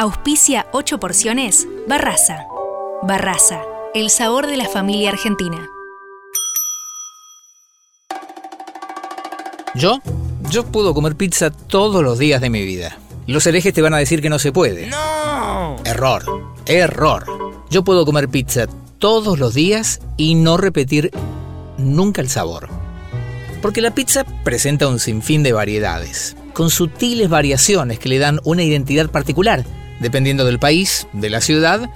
Auspicia 0.00 0.68
8 0.70 1.00
porciones 1.00 1.66
Barraza. 1.88 2.46
Barraza, 3.02 3.62
el 3.96 4.10
sabor 4.10 4.46
de 4.46 4.56
la 4.56 4.68
familia 4.68 5.10
argentina. 5.10 5.68
¿Yo? 9.74 9.98
Yo 10.50 10.64
puedo 10.66 10.94
comer 10.94 11.16
pizza 11.16 11.50
todos 11.50 12.04
los 12.04 12.16
días 12.20 12.40
de 12.40 12.48
mi 12.48 12.64
vida. 12.64 12.96
Los 13.26 13.44
herejes 13.48 13.74
te 13.74 13.82
van 13.82 13.92
a 13.92 13.98
decir 13.98 14.22
que 14.22 14.28
no 14.28 14.38
se 14.38 14.52
puede. 14.52 14.86
¡No! 14.86 15.74
Error, 15.84 16.22
error. 16.66 17.26
Yo 17.68 17.82
puedo 17.82 18.06
comer 18.06 18.28
pizza 18.28 18.68
todos 19.00 19.40
los 19.40 19.54
días 19.54 20.00
y 20.16 20.36
no 20.36 20.58
repetir 20.58 21.10
nunca 21.76 22.20
el 22.20 22.28
sabor. 22.28 22.68
Porque 23.60 23.80
la 23.80 23.96
pizza 23.96 24.24
presenta 24.44 24.86
un 24.86 25.00
sinfín 25.00 25.42
de 25.42 25.52
variedades, 25.52 26.36
con 26.52 26.70
sutiles 26.70 27.28
variaciones 27.28 27.98
que 27.98 28.08
le 28.08 28.20
dan 28.20 28.38
una 28.44 28.62
identidad 28.62 29.10
particular, 29.10 29.64
dependiendo 30.00 30.44
del 30.44 30.58
país, 30.58 31.06
de 31.12 31.30
la 31.30 31.40
ciudad 31.40 31.90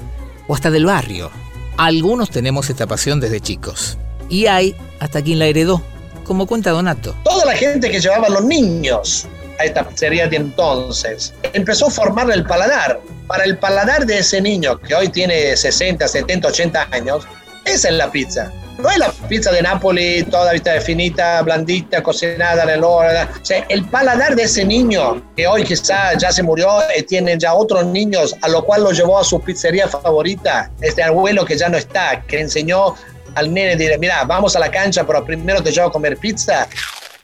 o 0.47 0.55
hasta 0.55 0.71
del 0.71 0.87
barrio. 0.87 1.31
Algunos 1.77 2.31
tenemos 2.31 2.69
esta 2.71 2.87
pasión 2.87 3.21
desde 3.21 3.41
chicos. 3.41 3.99
Y 4.29 4.47
hay 4.47 4.75
hasta 5.01 5.23
quien 5.23 5.39
la 5.39 5.47
heredó, 5.47 5.83
como 6.25 6.47
cuenta 6.47 6.71
Donato. 6.71 7.15
Toda 7.25 7.45
la 7.45 7.55
gente 7.55 7.91
que 7.91 8.01
llevaba 8.01 8.27
a 8.27 8.31
los 8.31 8.45
niños 8.45 9.27
a 9.59 9.65
esta 9.65 9.87
pizzería 9.87 10.29
de 10.29 10.37
entonces 10.37 11.35
empezó 11.53 11.87
a 11.87 11.91
formar 11.91 12.31
el 12.31 12.45
paladar. 12.45 13.01
Para 13.27 13.45
el 13.45 13.57
paladar 13.57 14.05
de 14.05 14.19
ese 14.19 14.41
niño 14.41 14.79
que 14.81 14.95
hoy 14.95 15.09
tiene 15.09 15.57
60, 15.57 16.07
70, 16.07 16.49
80 16.49 16.89
años, 16.91 17.25
esa 17.65 17.89
es 17.89 17.95
la 17.95 18.11
pizza. 18.11 18.53
No 18.79 18.91
es 18.91 18.99
la 18.99 19.13
pizza 19.29 19.53
de 19.53 19.63
Nápoles, 19.63 20.29
toda 20.29 20.53
vista 20.53 20.81
finita, 20.81 21.43
blandita, 21.43 22.03
cocinada 22.03 22.65
en 22.65 22.71
el 22.71 22.85
horno. 22.85 23.21
O 23.41 23.45
sea, 23.45 23.65
el 23.69 23.85
paladar 23.85 24.35
de 24.35 24.45
ese 24.45 24.65
niño, 24.65 25.23
que 25.37 25.47
hoy 25.47 25.63
quizá 25.63 26.17
ya 26.19 26.33
se 26.33 26.43
murió, 26.43 26.69
y 26.97 27.03
tiene 27.03 27.39
ya 27.39 27.55
otros 27.55 27.87
niños, 27.87 28.35
a 28.41 28.49
lo 28.49 28.65
cual 28.65 28.83
lo 28.83 28.93
llevó 28.93 29.19
a 29.19 29.25
su 29.25 29.41
pizzería 29.41 29.87
favorita, 29.89 30.71
este 30.81 31.03
abuelo 31.03 31.45
que 31.45 31.57
ya 31.57 31.69
no 31.69 31.77
está, 31.77 32.23
que 32.23 32.41
enseñó 32.41 32.95
al 33.35 33.53
nene, 33.53 33.77
dire, 33.77 33.99
mira, 33.99 34.25
vamos 34.25 34.57
a 34.57 34.59
la 34.59 34.71
cancha, 34.71 35.07
pero 35.07 35.25
primero 35.25 35.63
te 35.63 35.71
llevo 35.71 35.89
a 35.89 35.93
comer 35.93 36.17
pizza. 36.17 36.67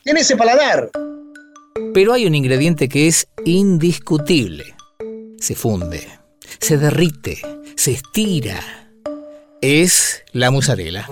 Tiene 0.04 0.20
ese 0.20 0.36
paladar. 0.36 0.90
Pero 1.92 2.12
hay 2.12 2.26
un 2.26 2.34
ingrediente 2.34 2.88
que 2.88 3.08
es 3.08 3.26
indiscutible. 3.44 4.74
Se 5.40 5.54
funde, 5.54 6.06
se 6.60 6.76
derrite, 6.76 7.38
se 7.76 7.92
estira. 7.92 8.87
Es 9.60 10.22
la 10.32 10.52
mozzarella, 10.52 11.08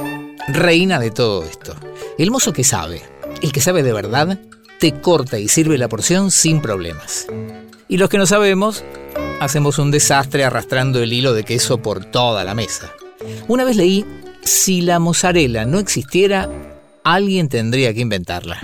reina 0.46 1.00
de 1.00 1.10
todo 1.10 1.42
esto. 1.42 1.74
El 2.16 2.30
mozo 2.30 2.52
que 2.52 2.62
sabe, 2.62 3.02
el 3.42 3.50
que 3.50 3.60
sabe 3.60 3.82
de 3.82 3.92
verdad, 3.92 4.38
te 4.78 5.00
corta 5.00 5.40
y 5.40 5.48
sirve 5.48 5.78
la 5.78 5.88
porción 5.88 6.30
sin 6.30 6.62
problemas. 6.62 7.26
Y 7.88 7.96
los 7.96 8.08
que 8.08 8.18
no 8.18 8.26
sabemos, 8.26 8.84
hacemos 9.40 9.80
un 9.80 9.90
desastre 9.90 10.44
arrastrando 10.44 11.02
el 11.02 11.12
hilo 11.12 11.34
de 11.34 11.42
queso 11.42 11.82
por 11.82 12.04
toda 12.04 12.44
la 12.44 12.54
mesa. 12.54 12.92
Una 13.48 13.64
vez 13.64 13.74
leí, 13.74 14.06
si 14.44 14.80
la 14.80 15.00
mozzarella 15.00 15.64
no 15.64 15.80
existiera, 15.80 16.48
alguien 17.02 17.48
tendría 17.48 17.92
que 17.94 18.00
inventarla. 18.00 18.60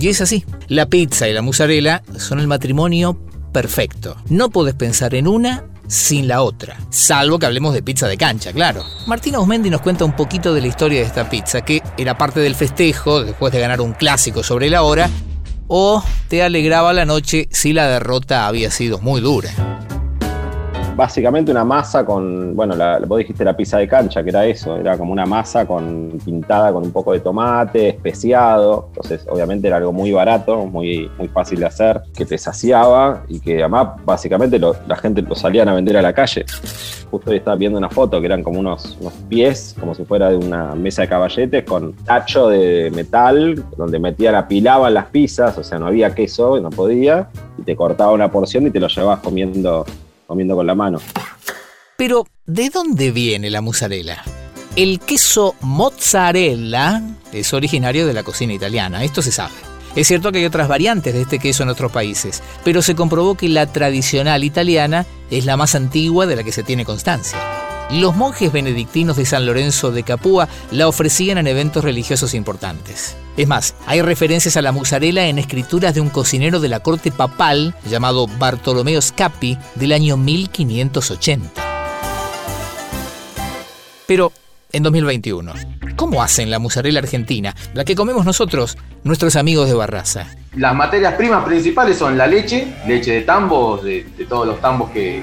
Y 0.00 0.08
es 0.08 0.20
así. 0.20 0.44
La 0.66 0.86
pizza 0.86 1.28
y 1.28 1.32
la 1.32 1.42
mozzarella 1.42 2.02
son 2.18 2.40
el 2.40 2.48
matrimonio 2.48 3.16
perfecto. 3.52 4.16
No 4.28 4.50
podés 4.50 4.74
pensar 4.74 5.14
en 5.14 5.28
una 5.28 5.64
sin 5.88 6.28
la 6.28 6.42
otra. 6.42 6.76
Salvo 6.90 7.38
que 7.38 7.46
hablemos 7.46 7.74
de 7.74 7.82
pizza 7.82 8.08
de 8.08 8.16
cancha, 8.16 8.52
claro. 8.52 8.84
Martina 9.06 9.40
Osmendi 9.40 9.70
nos 9.70 9.80
cuenta 9.80 10.04
un 10.04 10.14
poquito 10.14 10.54
de 10.54 10.60
la 10.60 10.66
historia 10.66 11.00
de 11.00 11.06
esta 11.06 11.28
pizza, 11.28 11.62
que 11.62 11.82
era 11.96 12.18
parte 12.18 12.40
del 12.40 12.54
festejo 12.54 13.22
después 13.24 13.52
de 13.52 13.60
ganar 13.60 13.80
un 13.80 13.92
clásico 13.92 14.42
sobre 14.42 14.70
la 14.70 14.82
hora, 14.82 15.10
o 15.68 16.02
te 16.28 16.42
alegraba 16.42 16.92
la 16.92 17.04
noche 17.04 17.48
si 17.50 17.72
la 17.72 17.88
derrota 17.88 18.46
había 18.46 18.70
sido 18.70 18.98
muy 18.98 19.20
dura 19.20 19.50
básicamente 20.96 21.50
una 21.50 21.64
masa 21.64 22.04
con, 22.04 22.56
bueno, 22.56 22.74
la, 22.74 22.98
vos 23.06 23.18
dijiste 23.18 23.44
la 23.44 23.54
pizza 23.54 23.76
de 23.76 23.86
cancha, 23.86 24.22
que 24.22 24.30
era 24.30 24.46
eso, 24.46 24.76
era 24.76 24.96
como 24.96 25.12
una 25.12 25.26
masa 25.26 25.66
con, 25.66 26.18
pintada 26.24 26.72
con 26.72 26.84
un 26.84 26.90
poco 26.90 27.12
de 27.12 27.20
tomate, 27.20 27.90
especiado, 27.90 28.86
entonces 28.88 29.26
obviamente 29.28 29.68
era 29.68 29.76
algo 29.76 29.92
muy 29.92 30.10
barato, 30.10 30.64
muy, 30.64 31.10
muy 31.18 31.28
fácil 31.28 31.60
de 31.60 31.66
hacer, 31.66 32.00
que 32.16 32.24
te 32.24 32.38
saciaba 32.38 33.24
y 33.28 33.40
que 33.40 33.60
además 33.60 33.88
básicamente 34.04 34.58
la 34.58 34.96
gente 34.96 35.20
lo 35.20 35.34
salían 35.34 35.68
a 35.68 35.74
vender 35.74 35.98
a 35.98 36.02
la 36.02 36.14
calle. 36.14 36.46
Justo 37.10 37.30
hoy 37.30 37.36
estaba 37.36 37.56
viendo 37.56 37.78
una 37.78 37.90
foto 37.90 38.18
que 38.20 38.26
eran 38.26 38.42
como 38.42 38.58
unos, 38.58 38.96
unos 39.00 39.12
pies, 39.28 39.76
como 39.78 39.94
si 39.94 40.04
fuera 40.04 40.30
de 40.30 40.36
una 40.36 40.74
mesa 40.74 41.02
de 41.02 41.08
caballetes 41.08 41.64
con 41.64 41.92
tacho 41.92 42.48
de 42.48 42.90
metal, 42.94 43.62
donde 43.76 43.98
metían, 43.98 44.34
apilaban 44.34 44.94
las 44.94 45.06
pizzas, 45.06 45.56
o 45.58 45.62
sea, 45.62 45.78
no 45.78 45.86
había 45.86 46.14
queso, 46.14 46.58
no 46.58 46.70
podía, 46.70 47.28
y 47.58 47.62
te 47.62 47.76
cortaba 47.76 48.12
una 48.12 48.30
porción 48.30 48.66
y 48.66 48.70
te 48.70 48.80
lo 48.80 48.88
llevabas 48.88 49.20
comiendo 49.20 49.84
comiendo 50.26 50.56
con 50.56 50.66
la 50.66 50.74
mano. 50.74 51.00
Pero, 51.96 52.26
¿de 52.46 52.70
dónde 52.70 53.10
viene 53.10 53.50
la 53.50 53.60
mozzarella? 53.60 54.22
El 54.76 55.00
queso 55.00 55.54
mozzarella 55.60 57.02
es 57.32 57.52
originario 57.54 58.06
de 58.06 58.12
la 58.12 58.22
cocina 58.22 58.52
italiana, 58.52 59.04
esto 59.04 59.22
se 59.22 59.32
sabe. 59.32 59.54
Es 59.94 60.08
cierto 60.08 60.30
que 60.30 60.38
hay 60.38 60.44
otras 60.44 60.68
variantes 60.68 61.14
de 61.14 61.22
este 61.22 61.38
queso 61.38 61.62
en 61.62 61.70
otros 61.70 61.90
países, 61.90 62.42
pero 62.62 62.82
se 62.82 62.94
comprobó 62.94 63.34
que 63.34 63.48
la 63.48 63.66
tradicional 63.66 64.44
italiana 64.44 65.06
es 65.30 65.46
la 65.46 65.56
más 65.56 65.74
antigua 65.74 66.26
de 66.26 66.36
la 66.36 66.44
que 66.44 66.52
se 66.52 66.62
tiene 66.62 66.84
constancia. 66.84 67.38
Los 67.90 68.16
monjes 68.16 68.50
benedictinos 68.50 69.16
de 69.16 69.24
San 69.24 69.46
Lorenzo 69.46 69.92
de 69.92 70.02
Capua 70.02 70.48
la 70.72 70.88
ofrecían 70.88 71.38
en 71.38 71.46
eventos 71.46 71.84
religiosos 71.84 72.34
importantes. 72.34 73.16
Es 73.36 73.46
más, 73.46 73.76
hay 73.86 74.02
referencias 74.02 74.56
a 74.56 74.62
la 74.62 74.72
mozzarella 74.72 75.28
en 75.28 75.38
escrituras 75.38 75.94
de 75.94 76.00
un 76.00 76.08
cocinero 76.08 76.58
de 76.58 76.68
la 76.68 76.80
corte 76.80 77.12
papal 77.12 77.76
llamado 77.88 78.26
Bartolomeo 78.26 79.00
Scapi 79.00 79.56
del 79.76 79.92
año 79.92 80.16
1580. 80.16 81.62
Pero 84.08 84.32
en 84.72 84.82
2021, 84.82 85.52
¿cómo 85.94 86.24
hacen 86.24 86.50
la 86.50 86.58
mozzarella 86.58 86.98
argentina, 86.98 87.54
la 87.72 87.84
que 87.84 87.94
comemos 87.94 88.24
nosotros, 88.24 88.76
nuestros 89.04 89.36
amigos 89.36 89.68
de 89.68 89.74
Barraza? 89.74 90.26
Las 90.56 90.74
materias 90.74 91.14
primas 91.14 91.44
principales 91.44 91.98
son 91.98 92.18
la 92.18 92.26
leche, 92.26 92.66
leche 92.88 93.12
de 93.12 93.20
tambos, 93.20 93.84
de, 93.84 94.08
de 94.18 94.24
todos 94.24 94.44
los 94.44 94.60
tambos 94.60 94.90
que, 94.90 95.22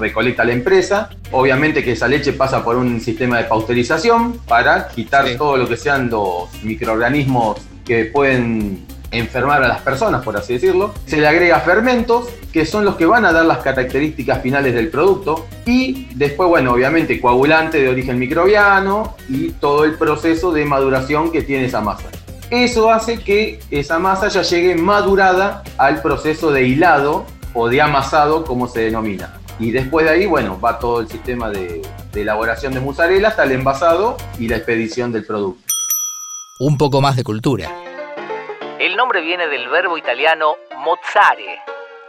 recolecta 0.00 0.44
la 0.44 0.52
empresa. 0.52 1.10
Obviamente 1.30 1.84
que 1.84 1.92
esa 1.92 2.08
leche 2.08 2.32
pasa 2.32 2.64
por 2.64 2.76
un 2.76 3.00
sistema 3.00 3.38
de 3.38 3.44
pasteurización 3.44 4.38
para 4.48 4.88
quitar 4.88 5.26
todo 5.36 5.56
lo 5.56 5.68
que 5.68 5.76
sean 5.76 6.10
los 6.10 6.52
microorganismos 6.62 7.58
que 7.84 8.06
pueden 8.06 8.86
enfermar 9.10 9.62
a 9.62 9.68
las 9.68 9.80
personas, 9.82 10.22
por 10.22 10.36
así 10.36 10.54
decirlo. 10.54 10.94
Se 11.06 11.18
le 11.18 11.26
agrega 11.26 11.60
fermentos, 11.60 12.28
que 12.52 12.64
son 12.64 12.84
los 12.84 12.96
que 12.96 13.06
van 13.06 13.24
a 13.24 13.32
dar 13.32 13.44
las 13.44 13.58
características 13.58 14.40
finales 14.42 14.74
del 14.74 14.88
producto. 14.88 15.46
Y 15.66 16.08
después, 16.14 16.48
bueno, 16.48 16.72
obviamente 16.72 17.20
coagulante 17.20 17.80
de 17.80 17.88
origen 17.88 18.18
microbiano 18.18 19.16
y 19.28 19.50
todo 19.52 19.84
el 19.84 19.94
proceso 19.94 20.52
de 20.52 20.64
maduración 20.64 21.30
que 21.30 21.42
tiene 21.42 21.66
esa 21.66 21.80
masa. 21.80 22.08
Eso 22.50 22.90
hace 22.90 23.18
que 23.18 23.60
esa 23.70 23.98
masa 23.98 24.28
ya 24.28 24.42
llegue 24.42 24.74
madurada 24.74 25.62
al 25.78 26.02
proceso 26.02 26.50
de 26.50 26.66
hilado 26.66 27.24
o 27.54 27.68
de 27.68 27.80
amasado, 27.80 28.44
como 28.44 28.68
se 28.68 28.80
denomina. 28.80 29.39
Y 29.60 29.72
después 29.72 30.06
de 30.06 30.12
ahí, 30.12 30.26
bueno, 30.26 30.58
va 30.58 30.78
todo 30.78 31.00
el 31.00 31.08
sistema 31.08 31.50
de, 31.50 31.82
elaboración 32.14 32.72
de 32.72 32.80
mozzarella 32.80 33.28
hasta 33.28 33.44
el 33.44 33.52
envasado 33.52 34.16
y 34.38 34.48
la 34.48 34.56
expedición 34.56 35.12
del 35.12 35.26
producto. 35.26 35.62
Un 36.58 36.78
poco 36.78 37.02
más 37.02 37.14
de 37.14 37.24
cultura. 37.24 37.70
El 38.78 38.96
nombre 38.96 39.20
viene 39.20 39.48
del 39.48 39.68
verbo 39.68 39.98
italiano 39.98 40.54
mozzare, 40.82 41.60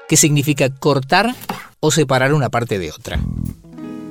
que 0.07 0.15
significa 0.15 0.69
cortar 0.69 1.35
o 1.81 1.91
separar 1.91 2.33
una 2.33 2.49
parte 2.49 2.79
de 2.79 2.89
otra. 2.89 3.19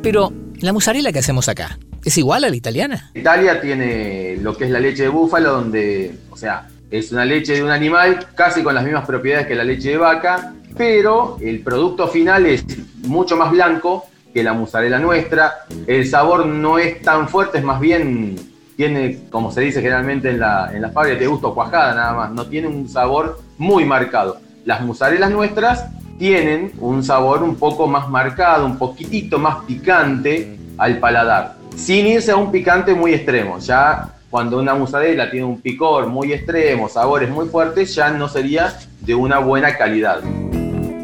Pero, 0.03 0.31
¿la 0.61 0.75
mozzarella 0.75 1.11
que 1.11 1.21
hacemos 1.21 1.49
acá 1.49 1.79
es 2.05 2.19
igual 2.19 2.45
a 2.45 2.51
la 2.51 2.57
italiana? 2.57 3.11
Italia 3.15 3.59
tiene 3.59 4.37
lo 4.37 4.55
que 4.55 4.65
es 4.65 4.71
la 4.71 4.81
leche 4.81 5.05
de 5.05 5.09
búfalo, 5.09 5.53
donde, 5.53 6.15
o 6.31 6.37
sea, 6.37 6.69
es 6.91 7.11
una 7.11 7.25
leche 7.25 7.55
de 7.55 7.65
un 7.65 7.71
animal 7.71 8.27
casi 8.35 8.63
con 8.63 8.75
las 8.75 8.85
mismas 8.85 9.07
propiedades 9.07 9.47
que 9.47 9.55
la 9.55 9.65
leche 9.65 9.91
de 9.91 9.97
vaca, 9.97 10.53
pero 10.77 11.37
el 11.41 11.61
producto 11.61 12.09
final 12.09 12.47
es 12.47 12.65
mucho 13.07 13.37
más 13.37 13.51
blanco 13.51 14.05
que 14.33 14.43
la 14.43 14.53
mozzarella 14.53 14.99
nuestra. 14.99 15.67
El 15.87 16.07
sabor 16.07 16.47
no 16.47 16.79
es 16.79 17.03
tan 17.03 17.29
fuerte, 17.29 17.59
es 17.59 17.65
más 17.65 17.81
bien, 17.81 18.37
tiene, 18.77 19.21
como 19.31 19.51
se 19.53 19.63
dice 19.63 19.81
generalmente 19.81 20.31
en 20.31 20.41
la, 20.41 20.71
en 20.73 20.83
la 20.83 20.91
fábrica, 20.91 21.19
de 21.19 21.27
gusto 21.27 21.55
cuajada 21.55 21.95
nada 21.95 22.13
más, 22.15 22.31
no 22.31 22.47
tiene 22.47 22.69
un 22.69 22.89
sabor 22.89 23.41
muy 23.59 23.85
marcado. 23.85 24.39
Las 24.65 24.83
mozzarellas 24.83 25.31
nuestras 25.31 25.87
tienen 26.19 26.73
un 26.79 27.03
sabor 27.03 27.43
un 27.43 27.57
poco 27.57 27.87
más 27.87 28.09
marcado, 28.09 28.67
un 28.67 28.79
poquitito 28.79 29.39
más 29.39 29.65
picante 29.65 30.57
al 30.77 30.99
paladar, 30.99 31.57
sin 31.77 32.07
irse 32.07 32.31
a 32.31 32.37
un 32.37 32.51
picante 32.51 32.95
muy 32.95 33.15
extremo. 33.15 33.59
Ya 33.59 34.15
cuando 34.31 34.59
una 34.59 34.75
mozzarella 34.75 35.31
tiene 35.31 35.47
un 35.47 35.61
picor 35.61 36.07
muy 36.07 36.33
extremo, 36.33 36.89
sabores 36.89 37.29
muy 37.29 37.49
fuertes, 37.49 37.95
ya 37.95 38.11
no 38.11 38.29
sería 38.29 38.79
de 39.01 39.15
una 39.15 39.39
buena 39.39 39.77
calidad. 39.77 40.21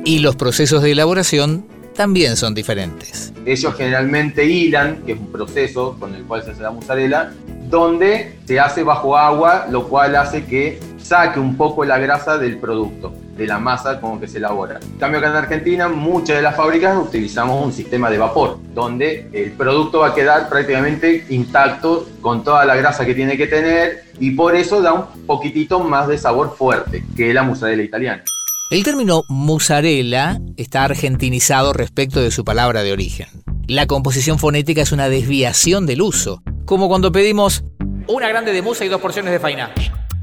Y 0.06 0.20
los 0.20 0.36
procesos 0.36 0.84
de 0.84 0.92
elaboración 0.92 1.66
también 1.96 2.36
son 2.36 2.54
diferentes. 2.54 3.32
Ellos 3.44 3.74
generalmente 3.74 4.44
hilan, 4.44 5.02
que 5.04 5.14
es 5.14 5.18
un 5.18 5.32
proceso 5.32 5.96
con 5.98 6.14
el 6.14 6.22
cual 6.22 6.44
se 6.44 6.52
hace 6.52 6.62
la 6.62 6.70
mozzarella, 6.70 7.32
donde 7.68 8.36
se 8.44 8.60
hace 8.60 8.84
bajo 8.84 9.16
agua, 9.16 9.66
lo 9.68 9.88
cual 9.88 10.14
hace 10.14 10.44
que 10.44 10.78
saque 10.96 11.40
un 11.40 11.56
poco 11.56 11.84
la 11.84 11.98
grasa 11.98 12.38
del 12.38 12.58
producto. 12.58 13.12
de 13.36 13.46
la 13.46 13.58
masa 13.58 14.00
con 14.00 14.18
que 14.18 14.28
se 14.28 14.38
elabora. 14.38 14.80
En 14.82 14.98
cambio 14.98 15.18
acá 15.18 15.28
en 15.28 15.36
Argentina 15.36 15.88
muchas 15.88 16.36
de 16.36 16.42
las 16.42 16.56
fábricas 16.56 16.96
utilizamos 16.96 17.66
un 17.66 17.70
sistema 17.70 18.08
de 18.08 18.16
vapor, 18.16 18.58
donde 18.72 19.28
el 19.30 19.52
producto 19.52 19.98
va 19.98 20.08
a 20.08 20.14
quedar 20.14 20.48
prácticamente 20.48 21.26
intacto 21.28 22.08
con 22.22 22.42
toda 22.42 22.64
la 22.64 22.76
grasa 22.76 23.04
que 23.04 23.14
tiene 23.14 23.36
que 23.36 23.46
tener 23.46 24.04
y 24.18 24.30
por 24.30 24.56
eso 24.56 24.80
da 24.80 24.94
un 24.94 25.26
poquitito 25.26 25.80
más 25.80 26.08
de 26.08 26.16
sabor 26.16 26.56
fuerte 26.56 27.04
que 27.14 27.34
la 27.34 27.42
mozzarella 27.42 27.82
italiana. 27.82 28.24
El 28.68 28.82
término 28.82 29.22
mozzarella 29.28 30.40
está 30.56 30.82
argentinizado 30.82 31.72
respecto 31.72 32.20
de 32.20 32.32
su 32.32 32.44
palabra 32.44 32.82
de 32.82 32.92
origen. 32.92 33.28
La 33.68 33.86
composición 33.86 34.40
fonética 34.40 34.82
es 34.82 34.90
una 34.90 35.08
desviación 35.08 35.86
del 35.86 36.02
uso, 36.02 36.42
como 36.64 36.88
cuando 36.88 37.12
pedimos 37.12 37.62
una 38.08 38.26
grande 38.28 38.52
de 38.52 38.62
musa 38.62 38.84
y 38.84 38.88
dos 38.88 39.00
porciones 39.00 39.30
de 39.32 39.38
faina. 39.38 39.72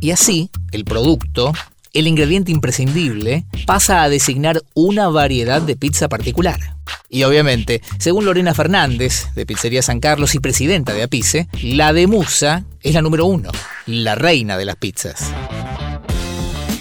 Y 0.01 0.11
así, 0.11 0.49
el 0.73 0.83
producto, 0.83 1.53
el 1.93 2.05
ingrediente 2.05 2.51
imprescindible, 2.51 3.45
pasa 3.65 4.03
a 4.03 4.09
designar 4.09 4.61
una 4.73 5.07
variedad 5.07 5.61
de 5.61 5.77
pizza 5.77 6.09
particular. 6.09 6.59
Y 7.07 7.23
obviamente, 7.23 7.81
según 7.97 8.25
Lorena 8.25 8.53
Fernández, 8.53 9.27
de 9.35 9.45
Pizzería 9.45 9.81
San 9.81 10.01
Carlos 10.01 10.35
y 10.35 10.39
presidenta 10.39 10.93
de 10.93 11.03
Apice, 11.03 11.47
la 11.61 11.93
de 11.93 12.07
musa 12.07 12.65
es 12.81 12.93
la 12.93 13.01
número 13.01 13.25
uno, 13.25 13.51
la 13.85 14.15
reina 14.15 14.57
de 14.57 14.65
las 14.65 14.75
pizzas. 14.75 15.31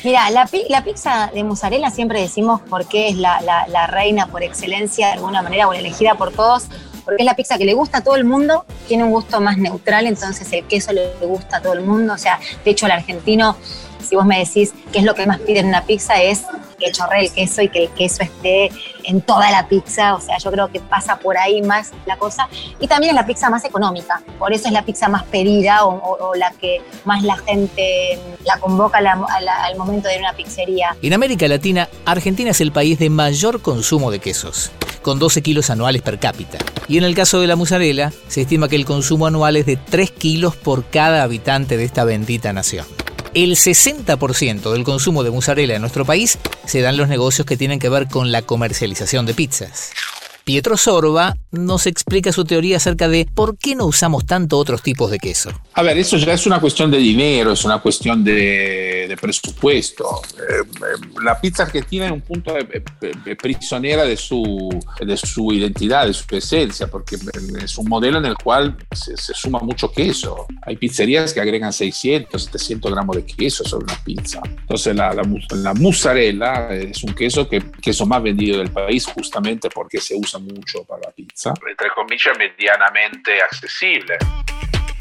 Mira, 0.04 0.28
la, 0.30 0.46
pizza 0.46 1.30
de 1.32 1.44
mozzarella 1.44 1.90
siempre 1.90 2.20
decimos 2.20 2.60
porque 2.68 3.08
es 3.08 3.16
la, 3.16 3.40
la, 3.68 3.86
reina 3.86 4.26
por 4.26 4.42
excelencia 4.42 5.08
de 5.08 5.12
alguna 5.14 5.42
manera 5.42 5.68
o 5.68 5.72
la 5.72 5.78
elegida 5.78 6.16
por 6.16 6.32
todos, 6.32 6.64
porque 7.04 7.22
es 7.22 7.26
la 7.26 7.36
pizza 7.36 7.56
que 7.56 7.64
le 7.64 7.74
gusta 7.74 7.98
a 7.98 8.00
todo 8.02 8.16
el 8.16 8.24
mundo, 8.24 8.64
tiene 8.88 9.04
un 9.04 9.10
gusto 9.10 9.40
más 9.40 9.58
neutral, 9.58 10.06
entonces 10.06 10.52
el 10.52 10.64
queso 10.66 10.92
le 10.92 11.12
gusta 11.20 11.58
a 11.58 11.62
todo 11.62 11.74
el 11.74 11.82
mundo. 11.82 12.14
O 12.14 12.18
sea, 12.18 12.40
de 12.64 12.70
hecho, 12.72 12.86
el 12.86 12.92
argentino 12.92 13.56
si 14.12 14.16
vos 14.16 14.26
me 14.26 14.40
decís 14.40 14.74
qué 14.92 14.98
es 14.98 15.06
lo 15.06 15.14
que 15.14 15.26
más 15.26 15.38
piden 15.38 15.64
en 15.64 15.68
una 15.68 15.86
pizza, 15.86 16.20
es 16.20 16.42
que 16.78 16.92
chorre 16.92 17.22
el 17.22 17.32
queso 17.32 17.62
y 17.62 17.70
que 17.70 17.84
el 17.84 17.88
queso 17.92 18.22
esté 18.22 18.70
en 19.04 19.22
toda 19.22 19.50
la 19.50 19.66
pizza. 19.68 20.14
O 20.14 20.20
sea, 20.20 20.36
yo 20.36 20.52
creo 20.52 20.68
que 20.68 20.80
pasa 20.80 21.18
por 21.18 21.38
ahí 21.38 21.62
más 21.62 21.92
la 22.04 22.18
cosa. 22.18 22.46
Y 22.78 22.88
también 22.88 23.12
es 23.12 23.14
la 23.14 23.24
pizza 23.24 23.48
más 23.48 23.64
económica. 23.64 24.20
Por 24.38 24.52
eso 24.52 24.66
es 24.66 24.74
la 24.74 24.84
pizza 24.84 25.08
más 25.08 25.22
pedida 25.22 25.86
o, 25.86 26.34
la 26.34 26.50
que 26.60 26.82
más 27.06 27.22
la 27.22 27.38
gente 27.38 28.18
la 28.44 28.58
convoca 28.58 28.98
al 28.98 29.76
momento 29.78 30.08
de 30.08 30.16
ir 30.16 30.20
a 30.20 30.28
una 30.28 30.36
pizzería. 30.36 30.94
En 31.00 31.14
América 31.14 31.48
Latina, 31.48 31.88
Argentina 32.04 32.50
es 32.50 32.60
el 32.60 32.70
país 32.70 32.98
de 32.98 33.08
mayor 33.08 33.62
consumo 33.62 34.10
de 34.10 34.18
quesos 34.18 34.72
con 35.00 35.18
12 35.18 35.40
kilos 35.40 35.70
anuales 35.70 36.02
per 36.02 36.18
cápita. 36.18 36.58
Y 36.86 36.98
en 36.98 37.04
el 37.04 37.14
caso 37.14 37.40
de 37.40 37.46
la 37.46 37.56
mozzarella, 37.56 38.12
se 38.28 38.42
estima 38.42 38.68
que 38.68 38.76
el 38.76 38.84
consumo 38.84 39.26
anual 39.26 39.56
es 39.56 39.64
de 39.64 39.76
3 39.78 40.10
kilos 40.10 40.54
por 40.54 40.84
cada 40.84 41.22
habitante 41.22 41.78
de 41.78 41.84
esta 41.84 42.04
bendita 42.04 42.52
nación. 42.52 42.84
El 43.34 43.52
60% 43.52 44.72
del 44.72 44.84
consumo 44.84 45.24
de 45.24 45.30
mozzarella 45.30 45.76
en 45.76 45.80
nuestro 45.80 46.04
país 46.04 46.38
se 46.66 46.82
da 46.82 46.90
en 46.90 46.98
los 46.98 47.08
negocios 47.08 47.46
que 47.46 47.56
tienen 47.56 47.78
que 47.78 47.88
ver 47.88 48.08
con 48.08 48.30
la 48.30 48.42
comercialización 48.42 49.24
de 49.24 49.32
pizzas. 49.32 49.90
Pietro 50.44 50.76
Sorba 50.76 51.36
nos 51.52 51.86
explica 51.86 52.32
su 52.32 52.44
teoría 52.44 52.78
acerca 52.78 53.08
de 53.08 53.26
por 53.32 53.56
qué 53.58 53.74
no 53.74 53.86
usamos 53.86 54.26
tanto 54.26 54.58
otros 54.58 54.82
tipos 54.82 55.10
de 55.10 55.18
queso. 55.18 55.50
A 55.74 55.82
ver, 55.82 55.98
eso 55.98 56.16
ya 56.16 56.32
es 56.32 56.46
una 56.46 56.60
cuestión 56.60 56.90
de 56.90 56.98
dinero, 56.98 57.52
es 57.52 57.64
una 57.64 57.78
cuestión 57.80 58.24
de, 58.24 59.16
presupuesto. 59.20 60.22
Eh, 60.36 60.62
eh, 60.62 61.20
la 61.22 61.38
pizza 61.38 61.64
argentina 61.64 62.06
es 62.06 62.12
un 62.12 62.22
punto 62.22 62.54
prisionera 63.40 64.04
de 64.04 64.16
su, 64.16 64.70
de 65.00 65.16
su 65.16 65.52
identidad, 65.52 66.06
de 66.06 66.14
su 66.14 66.24
esencia, 66.34 66.86
porque 66.88 67.16
es 67.62 67.78
un 67.78 67.88
modelo 67.88 68.18
en 68.18 68.24
el 68.24 68.34
cual 68.36 68.76
se, 68.90 69.14
suma 69.16 69.58
mucho 69.60 69.92
queso. 69.92 70.46
Hay 70.62 70.76
pizzerías 70.76 71.32
que 71.32 71.40
agregan 71.40 71.72
600, 71.72 72.42
700 72.44 72.90
gramos 72.90 73.16
de 73.16 73.26
queso 73.26 73.64
sobre 73.64 73.84
una 73.84 74.02
pizza. 74.02 74.40
Entonces 74.44 74.96
la, 74.96 75.12
la, 75.12 75.22
la 75.56 75.74
mozzarella 75.74 76.70
es 76.74 77.04
un 77.04 77.14
queso 77.14 77.48
que 77.48 77.62
queso 77.82 78.06
más 78.06 78.22
vendido 78.22 78.58
del 78.58 78.70
país 78.70 79.06
justamente 79.06 79.68
porque 79.68 80.00
se 80.00 80.14
usa 80.14 80.31
mucho 80.38 80.84
para 80.84 81.02
la 81.06 81.10
pizza, 81.10 81.52
entre 81.68 81.90
comillas, 81.90 82.36
medianamente 82.38 83.40
accesible. 83.42 84.18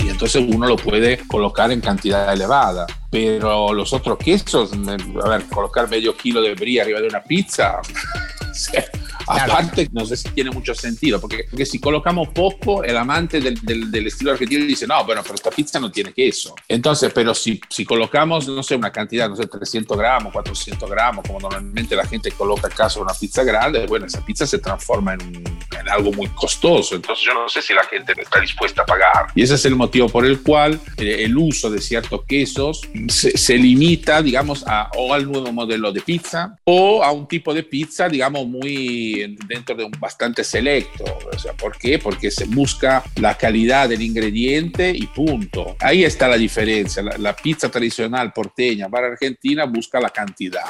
Y 0.03 0.09
entonces 0.09 0.43
uno 0.47 0.67
lo 0.67 0.75
puede 0.75 1.19
colocar 1.27 1.71
en 1.71 1.81
cantidad 1.81 2.33
elevada. 2.33 2.87
Pero 3.09 3.73
los 3.73 3.93
otros 3.93 4.17
quesos, 4.17 4.71
a 4.73 5.29
ver, 5.29 5.43
colocar 5.45 5.89
medio 5.89 6.15
kilo 6.15 6.41
de 6.41 6.55
brie 6.55 6.81
arriba 6.81 7.01
de 7.01 7.07
una 7.07 7.21
pizza, 7.21 7.81
Aparte, 9.27 9.87
no 9.91 10.05
sé 10.05 10.17
si 10.17 10.29
tiene 10.29 10.51
mucho 10.51 10.73
sentido, 10.73 11.19
porque, 11.19 11.45
porque 11.49 11.65
si 11.65 11.79
colocamos 11.79 12.29
poco, 12.29 12.83
el 12.83 12.97
amante 12.97 13.39
del, 13.39 13.59
del, 13.91 14.07
estilo 14.07 14.31
argentino 14.31 14.65
dice, 14.65 14.87
no, 14.87 15.03
bueno, 15.05 15.21
pero 15.23 15.35
esta 15.35 15.49
pizza 15.51 15.79
no 15.79 15.91
tiene 15.91 16.13
queso. 16.13 16.55
Entonces, 16.67 17.11
pero 17.13 17.33
si, 17.33 17.59
si 17.69 17.85
colocamos, 17.85 18.47
no 18.47 18.63
sé, 18.63 18.75
una 18.75 18.91
cantidad, 18.91 19.29
no 19.29 19.35
sé, 19.35 19.47
300 19.47 19.97
gramos, 19.97 20.33
400 20.33 20.89
gramos, 20.89 21.25
como 21.25 21.39
normalmente 21.39 21.95
la 21.95 22.05
gente 22.05 22.31
coloca 22.31 22.69
caso 22.69 23.01
una 23.01 23.13
pizza 23.13 23.43
grande, 23.43 23.85
bueno, 23.87 24.05
esa 24.05 24.23
pizza 24.25 24.45
se 24.45 24.59
transforma 24.59 25.13
en, 25.13 25.21
en 25.21 25.89
algo 25.89 26.11
muy 26.11 26.27
costoso. 26.29 26.95
Entonces, 26.95 27.25
yo 27.25 27.33
no 27.33 27.47
sé 27.49 27.61
si 27.61 27.73
la 27.73 27.83
gente 27.83 28.13
está 28.17 28.39
dispuesta 28.39 28.83
a 28.83 28.85
pagar. 28.85 29.27
Y 29.35 29.43
ese 29.43 29.55
es 29.55 29.65
el 29.65 29.75
motivo 29.75 30.09
por 30.09 30.25
el 30.25 30.41
cual 30.41 30.79
eh, 30.97 31.23
el 31.23 31.37
uso 31.37 31.69
de 31.69 31.81
ciertos 31.81 32.23
quesos 32.25 32.81
se, 33.07 33.37
se 33.37 33.57
limita, 33.57 34.21
digamos, 34.21 34.65
a, 34.67 34.89
o 34.95 35.13
al 35.13 35.29
nuevo 35.29 35.51
modelo 35.51 35.91
de 35.91 36.01
pizza 36.01 36.55
o 36.63 37.03
a 37.03 37.11
un 37.11 37.27
tipo 37.27 37.53
de 37.53 37.63
pizza, 37.63 38.07
digamos, 38.07 38.47
muy 38.47 39.10
dentro 39.47 39.75
de 39.75 39.83
un 39.83 39.91
bastante 39.99 40.43
selecto. 40.43 41.03
O 41.31 41.39
sea, 41.39 41.53
¿Por 41.53 41.77
qué? 41.77 41.99
Porque 41.99 42.31
se 42.31 42.45
busca 42.45 43.03
la 43.17 43.37
calidad 43.37 43.89
del 43.89 44.01
ingrediente 44.01 44.91
y 44.95 45.07
punto. 45.07 45.75
Ahí 45.79 46.03
está 46.03 46.27
la 46.27 46.37
diferencia. 46.37 47.03
La, 47.03 47.35
pizza 47.35 47.69
tradicional 47.69 48.33
porteña 48.33 48.89
para 48.89 49.07
Argentina 49.07 49.65
busca 49.65 49.99
la 49.99 50.09
cantidad. 50.09 50.65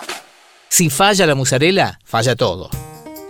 Si 0.69 0.89
falla 0.89 1.25
la 1.25 1.35
mozzarella, 1.35 1.99
falla 2.05 2.35
todo. 2.35 2.69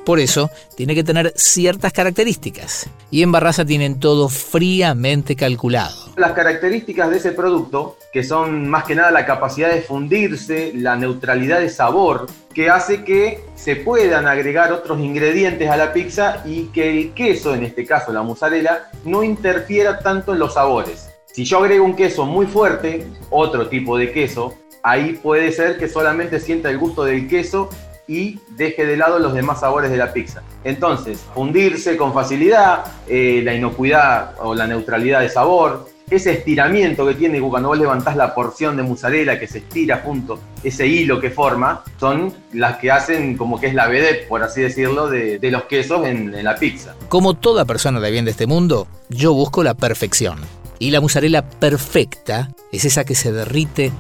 Por 0.06 0.19
eso, 0.19 0.50
tiene 0.75 0.95
que 0.95 1.03
tener 1.03 1.31
ciertas 1.36 1.94
características. 1.94 2.89
Y 3.12 3.21
en 3.21 3.31
Barraza 3.31 3.65
tienen 3.65 4.00
todo 4.00 4.30
fríamente 4.30 5.36
calculado. 5.36 5.95
Las 6.15 6.31
características 6.31 7.12
de 7.12 7.18
ese 7.18 7.31
producto, 7.33 7.98
que 8.12 8.24
son 8.24 8.68
más 8.68 8.86
que 8.86 8.95
nada 8.95 9.12
la 9.12 9.25
capacidad 9.25 9.71
de 9.71 9.81
fundirse, 9.81 10.71
la 10.74 10.95
neutralidad 10.95 11.59
de 11.59 11.69
sabor, 11.69 12.25
que 12.53 12.69
hace 12.69 13.03
que 13.03 13.44
se 13.56 13.75
puedan 13.75 14.27
agregar 14.27 14.74
otros 14.74 15.00
ingredientes 15.00 15.69
a 15.69 15.77
la 15.77 15.94
pizza 15.94 16.42
y 16.45 16.65
que 16.65 16.89
el 16.89 17.13
queso, 17.13 17.54
en 17.54 17.63
este 17.63 17.86
caso 17.86 18.12
la 18.12 18.24
mozzarella, 18.24 18.89
no 19.06 19.24
interfiera 19.24 20.00
tanto 20.00 20.33
en 20.33 20.39
los 20.39 20.56
sabores. 20.56 21.09
Si 21.31 21.45
yo 21.45 21.59
agrego 21.59 21.86
un 21.86 21.95
queso 21.95 22.25
muy 22.25 22.47
fuerte, 22.47 23.07
otro 23.30 23.68
tipo 23.68 23.97
de 23.97 24.12
queso, 24.12 24.56
ahí 24.83 25.13
puede 25.13 25.51
ser 25.51 25.77
que 25.77 25.88
solamente 25.88 26.39
sienta 26.39 26.69
el 26.69 26.77
gusto 26.77 27.04
del 27.04 27.27
queso 27.27 27.69
y 28.11 28.37
deje 28.57 28.85
de 28.85 28.97
lado 28.97 29.19
los 29.19 29.33
demás 29.33 29.61
sabores 29.61 29.89
de 29.89 29.95
la 29.95 30.11
pizza. 30.11 30.43
Entonces, 30.65 31.23
fundirse 31.33 31.95
con 31.95 32.13
facilidad, 32.13 32.83
eh, 33.07 33.39
la 33.41 33.53
inocuidad 33.53 34.35
o 34.39 34.53
la 34.53 34.68
neutralidad 34.68 35.21
de 35.21 35.30
sabor, 35.30 35.87
ese 36.09 36.33
estiramiento 36.33 37.07
que 37.07 37.13
tiene 37.13 37.39
cuando 37.39 37.69
vos 37.69 37.80
levantás 37.80 38.18
la 38.18 38.35
porción 38.35 38.75
de 38.75 38.83
mozzarella 38.83 39.39
que 39.39 39.47
se 39.47 39.59
estira 39.59 40.01
junto, 40.03 40.41
ese 40.61 40.85
hilo 40.85 41.21
que 41.21 41.30
forma, 41.30 41.85
son 42.01 42.33
las 42.51 42.80
que 42.80 42.91
hacen 42.91 43.37
como 43.37 43.61
que 43.61 43.68
es 43.68 43.73
la 43.73 43.87
vedette, 43.87 44.27
por 44.27 44.44
así 44.44 44.61
decirlo, 44.61 45.07
de, 45.07 45.39
los 45.44 45.63
quesos 45.63 46.06
en, 46.06 46.35
en 46.35 46.44
la 46.44 46.57
pizza. 46.57 46.95
Como 47.07 47.35
toda 47.35 47.63
persona 47.63 48.01
de 48.01 48.11
bien 48.11 48.25
de 48.25 48.31
este 48.31 48.45
mundo, 48.45 48.87
yo 49.07 49.33
busco 49.33 49.63
la 49.63 49.73
perfección. 49.73 50.37
Y 50.80 50.91
la 50.91 50.99
mozzarella 50.99 51.49
perfecta 51.49 52.49
es 52.73 52.83
esa 52.83 53.06
que 53.06 53.15
se 53.15 53.31
derrite 53.31 53.94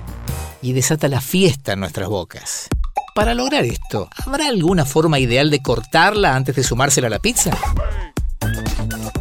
y 0.61 0.73
desata 0.73 1.07
la 1.07 1.21
fiesta 1.21 1.73
en 1.73 1.79
nuestras 1.79 2.09
bocas. 2.09 2.67
Para 3.13 3.33
lograr 3.33 3.65
esto, 3.65 4.07
¿habrá 4.25 4.47
alguna 4.47 4.85
forma 4.85 5.19
ideal 5.19 5.49
de 5.49 5.61
cortarla 5.61 6.33
antes 6.33 6.55
de 6.55 6.63
sumársela 6.63 7.07
a 7.07 7.09
la 7.09 7.19
pizza? 7.19 7.51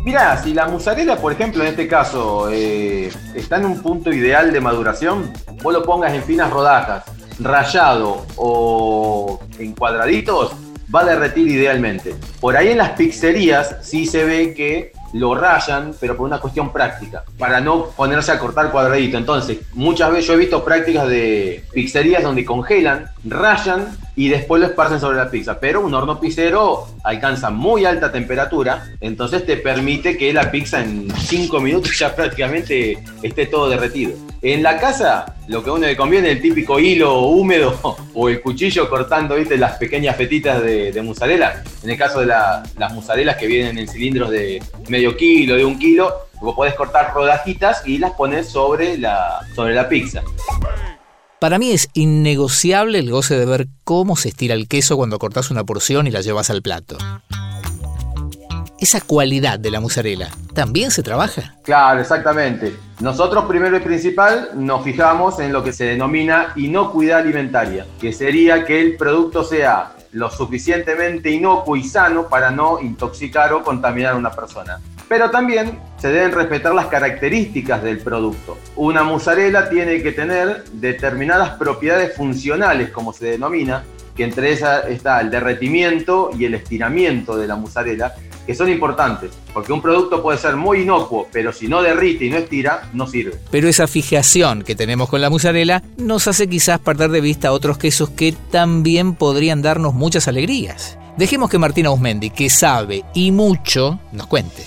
Mirá, 0.04 0.40
si 0.40 0.54
la 0.54 0.68
mozzarella, 0.68 1.16
por 1.16 1.32
ejemplo, 1.32 1.64
en 1.64 1.70
este 1.70 1.88
caso, 1.88 2.48
eh, 2.52 3.10
está 3.34 3.56
en 3.56 3.64
un 3.64 3.82
punto 3.82 4.12
ideal 4.12 4.52
de 4.52 4.60
maduración, 4.60 5.32
vos 5.60 5.72
lo 5.72 5.82
pongas 5.82 6.14
en 6.14 6.22
finas 6.22 6.50
rodajas, 6.50 7.02
rayado 7.40 8.24
o 8.36 9.40
en 9.58 9.72
cuadraditos, 9.72 10.52
va 10.94 11.00
a 11.00 11.04
derretir 11.06 11.48
idealmente. 11.48 12.14
Por 12.40 12.56
ahí 12.56 12.68
en 12.68 12.78
las 12.78 12.90
pizzerías 12.90 13.76
sí 13.82 14.06
se 14.06 14.24
ve 14.24 14.54
que 14.54 14.92
lo 15.12 15.34
rayan, 15.34 15.92
pero 15.98 16.16
por 16.16 16.26
una 16.26 16.38
cuestión 16.38 16.72
práctica, 16.72 17.24
para 17.38 17.60
no 17.60 17.86
ponerse 17.86 18.32
a 18.32 18.38
cortar 18.38 18.70
cuadradito. 18.70 19.18
Entonces, 19.18 19.58
muchas 19.72 20.10
veces 20.10 20.26
yo 20.26 20.34
he 20.34 20.38
visto 20.38 20.64
prácticas 20.64 21.08
de 21.08 21.64
pizzerías 21.72 22.22
donde 22.22 22.44
congelan, 22.44 23.10
rayan 23.24 23.96
y 24.16 24.28
después 24.28 24.60
lo 24.60 24.68
esparcen 24.68 25.00
sobre 25.00 25.16
la 25.16 25.30
pizza. 25.30 25.58
Pero 25.58 25.80
un 25.80 25.94
horno 25.94 26.20
pizzero 26.20 26.86
alcanza 27.04 27.50
muy 27.50 27.84
alta 27.84 28.12
temperatura, 28.12 28.88
entonces 29.00 29.46
te 29.46 29.56
permite 29.56 30.16
que 30.16 30.32
la 30.32 30.50
pizza 30.50 30.80
en 30.80 31.08
5 31.10 31.60
minutos 31.60 31.98
ya 31.98 32.14
prácticamente 32.14 33.02
esté 33.22 33.46
todo 33.46 33.68
derretido. 33.68 34.12
En 34.42 34.62
la 34.62 34.78
casa, 34.78 35.36
lo 35.48 35.62
que 35.62 35.68
a 35.68 35.74
uno 35.74 35.86
le 35.86 35.96
conviene 35.96 36.30
es 36.30 36.36
el 36.36 36.42
típico 36.42 36.78
hilo 36.78 37.22
húmedo 37.26 37.78
o 38.14 38.28
el 38.28 38.40
cuchillo 38.40 38.88
cortando 38.88 39.34
¿viste? 39.36 39.58
las 39.58 39.76
pequeñas 39.76 40.16
fetitas 40.16 40.62
de, 40.62 40.92
de 40.92 41.02
mozzarella. 41.02 41.62
En 41.82 41.90
el 41.90 41.98
caso 41.98 42.20
de 42.20 42.26
las 42.26 42.94
mozzarellas 42.94 43.36
que 43.36 43.46
vienen 43.46 43.78
en 43.78 43.86
cilindros 43.86 44.30
de 44.30 44.62
medio 44.88 45.14
kilo, 45.16 45.56
de 45.56 45.64
un 45.64 45.78
kilo, 45.78 46.10
vos 46.40 46.54
podés 46.54 46.74
cortar 46.74 47.12
rodajitas 47.12 47.86
y 47.86 47.98
las 47.98 48.12
pones 48.12 48.48
sobre 48.48 48.96
la, 48.96 49.40
sobre 49.54 49.74
la 49.74 49.88
pizza. 49.88 50.22
Para 51.38 51.58
mí 51.58 51.72
es 51.72 51.88
innegociable 51.94 52.98
el 52.98 53.10
goce 53.10 53.38
de 53.38 53.46
ver 53.46 53.66
cómo 53.84 54.16
se 54.16 54.28
estira 54.28 54.54
el 54.54 54.68
queso 54.68 54.96
cuando 54.96 55.18
cortas 55.18 55.50
una 55.50 55.64
porción 55.64 56.06
y 56.06 56.10
la 56.10 56.20
llevas 56.20 56.50
al 56.50 56.62
plato. 56.62 56.98
Esa 58.80 59.02
cualidad 59.02 59.58
de 59.58 59.70
la 59.70 59.78
mozzarella, 59.78 60.30
¿también 60.54 60.90
se 60.90 61.02
trabaja? 61.02 61.54
Claro, 61.62 62.00
exactamente. 62.00 62.74
Nosotros 63.00 63.44
primero 63.44 63.76
y 63.76 63.80
principal 63.80 64.52
nos 64.54 64.82
fijamos 64.82 65.38
en 65.38 65.52
lo 65.52 65.62
que 65.62 65.74
se 65.74 65.84
denomina 65.84 66.54
inocuidad 66.56 67.18
alimentaria, 67.18 67.86
que 68.00 68.12
sería 68.14 68.64
que 68.64 68.80
el 68.80 68.96
producto 68.96 69.44
sea 69.44 69.92
lo 70.12 70.30
suficientemente 70.30 71.30
inocuo 71.30 71.76
y 71.76 71.84
sano 71.84 72.26
para 72.28 72.50
no 72.50 72.80
intoxicar 72.80 73.52
o 73.52 73.62
contaminar 73.62 74.14
a 74.14 74.16
una 74.16 74.30
persona 74.30 74.80
pero 75.10 75.28
también 75.28 75.80
se 75.98 76.06
deben 76.06 76.30
respetar 76.30 76.72
las 76.72 76.86
características 76.86 77.82
del 77.82 77.98
producto. 77.98 78.56
Una 78.76 79.02
mozzarella 79.02 79.68
tiene 79.68 80.04
que 80.04 80.12
tener 80.12 80.62
determinadas 80.74 81.50
propiedades 81.58 82.14
funcionales, 82.14 82.90
como 82.90 83.12
se 83.12 83.26
denomina, 83.26 83.82
que 84.14 84.22
entre 84.22 84.52
esas 84.52 84.86
está 84.86 85.20
el 85.20 85.28
derretimiento 85.28 86.30
y 86.38 86.44
el 86.44 86.54
estiramiento 86.54 87.36
de 87.36 87.48
la 87.48 87.56
mozzarella, 87.56 88.14
que 88.50 88.56
son 88.56 88.68
importantes, 88.68 89.30
porque 89.54 89.72
un 89.72 89.80
producto 89.80 90.20
puede 90.20 90.36
ser 90.36 90.56
muy 90.56 90.80
inocuo, 90.80 91.28
pero 91.30 91.52
si 91.52 91.68
no 91.68 91.82
derrite 91.82 92.24
y 92.24 92.30
no 92.30 92.36
estira, 92.38 92.90
no 92.92 93.06
sirve. 93.06 93.36
Pero 93.48 93.68
esa 93.68 93.86
fijación 93.86 94.62
que 94.62 94.74
tenemos 94.74 95.08
con 95.08 95.20
la 95.20 95.30
mozzarella 95.30 95.84
nos 95.98 96.26
hace 96.26 96.48
quizás 96.48 96.80
perder 96.80 97.12
de 97.12 97.20
vista 97.20 97.52
otros 97.52 97.78
quesos 97.78 98.10
que 98.10 98.34
también 98.50 99.14
podrían 99.14 99.62
darnos 99.62 99.94
muchas 99.94 100.26
alegrías. 100.26 100.98
Dejemos 101.16 101.48
que 101.48 101.58
Martina 101.58 101.90
Ausmendi, 101.90 102.30
que 102.30 102.50
sabe 102.50 103.04
y 103.14 103.30
mucho, 103.30 104.00
nos 104.10 104.26
cuente. 104.26 104.64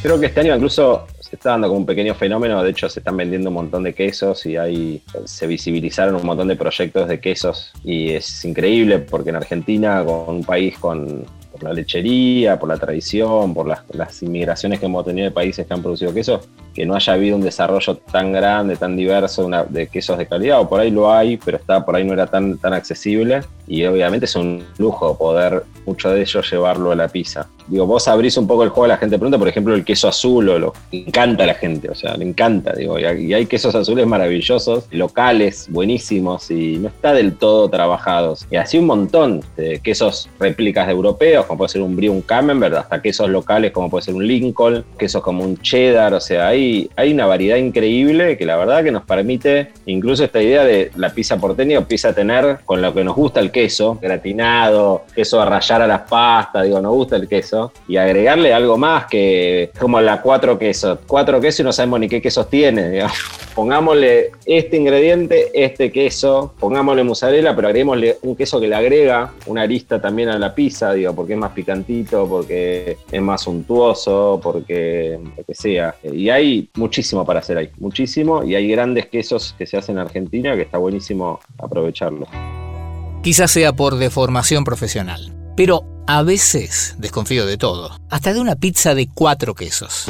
Creo 0.00 0.20
que 0.20 0.26
este 0.26 0.38
año 0.38 0.54
incluso 0.54 1.08
se 1.18 1.34
está 1.34 1.50
dando 1.50 1.66
como 1.66 1.80
un 1.80 1.86
pequeño 1.86 2.14
fenómeno, 2.14 2.62
de 2.62 2.70
hecho 2.70 2.88
se 2.88 3.00
están 3.00 3.16
vendiendo 3.16 3.48
un 3.48 3.54
montón 3.54 3.82
de 3.82 3.94
quesos 3.94 4.46
y 4.46 4.56
hay, 4.56 5.02
se 5.24 5.48
visibilizaron 5.48 6.14
un 6.14 6.24
montón 6.24 6.46
de 6.46 6.54
proyectos 6.54 7.08
de 7.08 7.18
quesos 7.18 7.72
y 7.82 8.10
es 8.10 8.44
increíble 8.44 9.00
porque 9.00 9.30
en 9.30 9.36
Argentina, 9.36 10.04
con 10.04 10.36
un 10.36 10.44
país 10.44 10.78
con 10.78 11.26
por 11.62 11.70
la 11.70 11.74
lechería, 11.74 12.58
por 12.58 12.68
la 12.68 12.76
tradición, 12.76 13.54
por 13.54 13.68
las, 13.68 13.82
las, 13.92 14.20
inmigraciones 14.22 14.80
que 14.80 14.86
hemos 14.86 15.04
tenido 15.04 15.26
de 15.26 15.30
países 15.30 15.64
que 15.64 15.72
han 15.72 15.80
producido 15.80 16.12
quesos, 16.12 16.48
que 16.74 16.84
no 16.84 16.96
haya 16.96 17.12
habido 17.12 17.36
un 17.36 17.42
desarrollo 17.42 17.96
tan 17.98 18.32
grande, 18.32 18.76
tan 18.76 18.96
diverso 18.96 19.48
de 19.68 19.86
quesos 19.86 20.18
de 20.18 20.26
calidad, 20.26 20.60
o 20.60 20.68
por 20.68 20.80
ahí 20.80 20.90
lo 20.90 21.12
hay, 21.12 21.36
pero 21.36 21.58
está, 21.58 21.84
por 21.84 21.94
ahí 21.94 22.04
no 22.04 22.14
era 22.14 22.26
tan, 22.26 22.58
tan 22.58 22.72
accesible, 22.72 23.42
y 23.68 23.84
obviamente 23.84 24.26
es 24.26 24.34
un 24.34 24.64
lujo 24.78 25.16
poder 25.16 25.62
mucho 25.86 26.10
de 26.10 26.22
ello 26.22 26.40
llevarlo 26.42 26.92
a 26.92 26.96
la 26.96 27.08
pizza. 27.08 27.48
Digo, 27.68 27.86
vos 27.86 28.08
abrís 28.08 28.36
un 28.36 28.46
poco 28.46 28.64
el 28.64 28.70
juego 28.70 28.84
a 28.84 28.88
la 28.88 28.96
gente 28.96 29.18
pregunta, 29.18 29.38
por 29.38 29.48
ejemplo, 29.48 29.74
el 29.74 29.84
queso 29.84 30.08
azul, 30.08 30.48
o 30.48 30.58
lo 30.58 30.72
encanta 30.90 31.46
la 31.46 31.54
gente, 31.54 31.88
o 31.88 31.94
sea, 31.94 32.16
le 32.16 32.24
encanta, 32.24 32.72
digo, 32.72 32.98
y 32.98 33.32
hay 33.32 33.46
quesos 33.46 33.74
azules 33.74 34.06
maravillosos, 34.06 34.86
locales, 34.90 35.66
buenísimos, 35.70 36.50
y 36.50 36.78
no 36.78 36.88
está 36.88 37.12
del 37.12 37.34
todo 37.34 37.68
trabajados. 37.68 38.46
Y 38.50 38.56
así 38.56 38.78
un 38.78 38.86
montón 38.86 39.42
de 39.56 39.80
quesos 39.80 40.28
réplicas 40.38 40.86
de 40.86 40.92
europeos, 40.92 41.46
como 41.46 41.58
puede 41.58 41.70
ser 41.70 41.82
un 41.82 41.96
brie, 41.96 42.10
un 42.10 42.22
camembert, 42.22 42.74
hasta 42.74 43.00
quesos 43.00 43.28
locales 43.28 43.72
como 43.72 43.90
puede 43.90 44.04
ser 44.04 44.14
un 44.14 44.26
Lincoln, 44.26 44.84
quesos 44.98 45.22
como 45.22 45.44
un 45.44 45.56
cheddar, 45.58 46.14
o 46.14 46.20
sea, 46.20 46.48
hay, 46.48 46.90
hay 46.96 47.12
una 47.12 47.26
variedad 47.26 47.56
increíble 47.56 48.36
que 48.36 48.44
la 48.44 48.56
verdad 48.56 48.82
que 48.82 48.90
nos 48.90 49.04
permite 49.04 49.72
incluso 49.86 50.24
esta 50.24 50.42
idea 50.42 50.64
de 50.64 50.90
la 50.96 51.10
pizza 51.10 51.36
porteña 51.38 51.78
empieza 51.78 52.08
a 52.08 52.12
tener 52.12 52.58
con 52.64 52.82
lo 52.82 52.92
que 52.94 53.04
nos 53.04 53.14
gusta 53.14 53.40
el 53.40 53.50
queso, 53.50 53.98
gratinado, 54.00 55.04
queso 55.14 55.40
a 55.40 55.44
a 55.80 55.86
las 55.86 56.02
pastas, 56.02 56.64
digo, 56.64 56.80
nos 56.80 56.92
gusta 56.92 57.16
el 57.16 57.28
queso, 57.28 57.72
y 57.88 57.96
agregarle 57.96 58.52
algo 58.52 58.76
más 58.76 59.06
que 59.06 59.70
como 59.78 60.00
la 60.00 60.20
cuatro 60.20 60.58
quesos, 60.58 60.98
cuatro 61.06 61.40
quesos 61.40 61.60
y 61.60 61.62
no 61.62 61.72
sabemos 61.72 62.00
ni 62.00 62.08
qué 62.08 62.20
quesos 62.20 62.50
tiene. 62.50 63.02
Pongámosle 63.54 64.32
este 64.46 64.76
ingrediente, 64.76 65.50
este 65.52 65.92
queso, 65.92 66.54
pongámosle 66.58 67.04
mozzarella, 67.04 67.54
pero 67.54 67.68
agreguémosle 67.68 68.16
un 68.22 68.34
queso 68.34 68.58
que 68.58 68.66
le 68.66 68.74
agrega 68.74 69.30
una 69.44 69.62
arista 69.62 70.00
también 70.00 70.30
a 70.30 70.38
la 70.38 70.54
pizza, 70.54 70.94
digo, 70.94 71.14
porque 71.14 71.34
es 71.34 71.38
más 71.38 71.52
picantito, 71.52 72.26
porque 72.26 72.96
es 73.10 73.20
más 73.20 73.42
suntuoso, 73.42 74.40
porque 74.42 75.18
lo 75.36 75.44
que 75.44 75.54
sea. 75.54 75.94
Y 76.02 76.30
hay 76.30 76.70
muchísimo 76.76 77.26
para 77.26 77.40
hacer 77.40 77.58
ahí, 77.58 77.68
muchísimo, 77.78 78.42
y 78.42 78.54
hay 78.54 78.66
grandes 78.68 79.06
quesos 79.06 79.54
que 79.58 79.66
se 79.66 79.76
hacen 79.76 79.96
en 79.96 79.98
Argentina 80.00 80.56
que 80.56 80.62
está 80.62 80.78
buenísimo 80.78 81.40
aprovecharlo. 81.58 82.26
Quizás 83.22 83.50
sea 83.52 83.72
por 83.72 83.96
deformación 83.96 84.64
profesional, 84.64 85.32
pero 85.56 85.84
a 86.06 86.22
veces 86.22 86.94
desconfío 86.98 87.46
de 87.46 87.56
todo, 87.56 87.98
hasta 88.10 88.32
de 88.32 88.40
una 88.40 88.56
pizza 88.56 88.94
de 88.94 89.08
cuatro 89.12 89.54
quesos. 89.54 90.06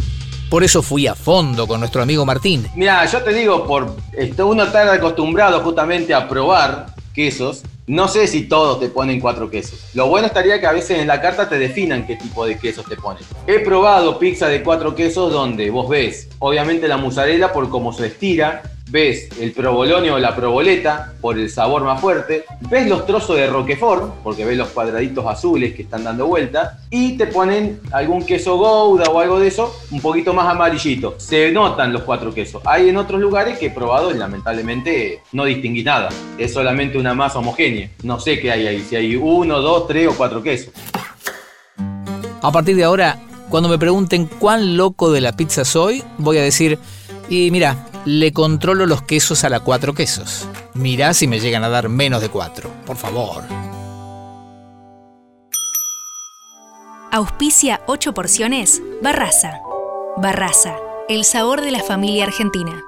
Por 0.51 0.65
eso 0.65 0.83
fui 0.83 1.07
a 1.07 1.15
fondo 1.15 1.67
con 1.67 1.81
nuestro 1.81 2.03
amigo 2.03 2.27
Martín. 2.27 2.67
Mira, 2.75 3.07
yo 3.07 3.23
te 3.23 3.33
digo, 3.33 3.67
por 3.67 3.97
uno 4.45 4.65
está 4.65 4.93
acostumbrado 4.93 5.61
justamente 5.61 6.13
a 6.13 6.29
probar 6.29 6.95
quesos, 7.15 7.63
no 7.87 8.09
sé 8.09 8.27
si 8.27 8.43
todos 8.43 8.79
te 8.81 8.89
ponen 8.89 9.21
cuatro 9.21 9.51
quesos. 9.51 9.81
Lo 9.95 10.09
bueno 10.09 10.27
estaría 10.27 10.61
que 10.61 10.67
a 10.67 10.73
veces 10.73 10.99
en 10.99 11.07
la 11.07 11.21
carta 11.21 11.49
te 11.49 11.59
definan 11.59 12.07
qué 12.07 12.17
tipo 12.17 12.47
de 12.47 12.59
quesos 12.59 12.87
te 12.87 12.97
ponen. 12.97 13.23
He 13.47 13.59
probado 13.61 14.19
pizza 14.19 14.49
de 14.49 14.63
cuatro 14.63 14.95
quesos 14.95 15.33
donde 15.33 15.71
vos 15.71 15.89
ves, 15.89 16.29
obviamente 16.39 16.87
la 16.87 16.97
mozzarella 16.97 17.53
por 17.53 17.69
cómo 17.69 17.93
se 17.93 18.07
estira, 18.07 18.63
ves 18.93 19.31
el 19.41 19.53
provolone 19.53 20.11
o 20.11 20.19
la 20.19 20.37
proboleta 20.37 21.15
por 21.23 21.39
el 21.39 21.49
sabor 21.49 21.83
más 21.83 21.99
fuerte, 21.99 22.45
ves 22.69 22.87
los 22.87 23.07
trozos 23.07 23.37
de 23.37 23.47
roquefort, 23.47 24.17
porque 24.23 24.45
ves 24.45 24.59
los 24.59 24.69
cuadraditos 24.69 25.25
azules 25.27 25.75
que 25.75 25.83
están 25.83 26.05
dando 26.05 26.27
vuelta, 26.27 26.79
y 26.91 27.17
te 27.17 27.27
ponen 27.27 27.81
algún 27.91 28.27
queso 28.27 28.59
gouda 28.59 29.05
o 29.11 29.19
algo 29.19 29.41
de 29.41 29.49
eso, 29.49 29.75
un 29.91 30.03
poquito 30.03 30.35
más 30.35 30.47
amarillito. 30.47 31.15
Se 31.17 31.51
notan 31.51 31.91
los 31.91 32.03
cuatro 32.03 32.35
quesos. 32.35 32.63
Hay 32.67 32.91
en 32.91 32.99
otros 32.99 33.19
lugares 33.19 33.59
que 33.59 33.67
he 33.67 33.71
probado 33.71 34.11
y 34.11 34.19
lamentablemente 34.19 35.23
no 35.33 35.47
distinguí 35.47 35.83
nada. 35.83 36.11
Es 36.37 36.53
solamente 36.53 36.99
una 36.99 37.15
masa 37.15 37.39
homogénea. 37.39 37.89
No 38.03 38.21
sé 38.21 38.41
qué 38.41 38.53
hay 38.53 38.67
ahí, 38.67 38.81
si 38.83 38.97
hay 38.97 39.17
uno, 39.17 39.61
dos, 39.63 39.89
tres 39.89 40.09
o 40.09 40.15
cuatro 40.15 40.43
quesos. 40.43 40.75
A 42.43 42.53
partir 42.53 42.77
de 42.77 42.85
ahora, 42.85 43.19
cuando 43.49 43.71
me 43.71 43.79
pregunten 43.79 44.27
cuán 44.27 44.77
loco 44.77 45.11
de 45.11 45.23
la 45.23 45.33
pizza 45.35 45.65
soy, 45.65 46.05
voy 46.19 46.37
a 46.37 46.43
decir, 46.43 46.79
y 47.31 47.51
mira, 47.51 47.87
le 48.05 48.33
controlo 48.33 48.87
los 48.87 49.03
quesos 49.03 49.45
a 49.45 49.49
la 49.49 49.61
cuatro 49.61 49.95
quesos. 49.95 50.47
Mirá 50.75 51.15
si 51.15 51.27
me 51.27 51.41
llegan 51.41 51.65
a 51.65 51.69
dar 51.69 51.89
menos 51.89 52.21
de 52.21 52.29
cuatro, 52.29 52.71
por 52.87 52.97
favor. 52.97 53.45
Auspicia 57.11 57.83
8 57.87 58.15
porciones 58.15 58.81
Barraza. 59.03 59.61
Barraza, 60.17 60.77
el 61.09 61.25
sabor 61.25 61.61
de 61.61 61.71
la 61.71 61.83
familia 61.83 62.25
argentina. 62.25 62.83